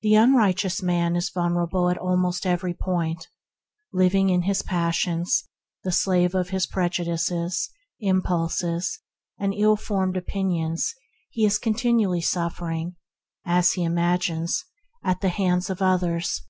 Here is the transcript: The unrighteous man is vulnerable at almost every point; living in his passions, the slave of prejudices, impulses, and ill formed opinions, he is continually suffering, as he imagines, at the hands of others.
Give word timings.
The 0.00 0.14
unrighteous 0.14 0.82
man 0.82 1.14
is 1.14 1.28
vulnerable 1.28 1.90
at 1.90 1.98
almost 1.98 2.46
every 2.46 2.72
point; 2.72 3.28
living 3.92 4.30
in 4.30 4.44
his 4.44 4.62
passions, 4.62 5.44
the 5.84 5.92
slave 5.92 6.34
of 6.34 6.50
prejudices, 6.70 7.68
impulses, 8.00 9.00
and 9.38 9.52
ill 9.52 9.76
formed 9.76 10.16
opinions, 10.16 10.94
he 11.28 11.44
is 11.44 11.58
continually 11.58 12.22
suffering, 12.22 12.96
as 13.44 13.72
he 13.74 13.84
imagines, 13.84 14.64
at 15.04 15.20
the 15.20 15.28
hands 15.28 15.68
of 15.68 15.82
others. 15.82 16.40